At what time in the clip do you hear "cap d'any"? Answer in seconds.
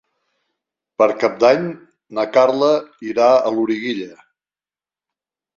1.23-1.67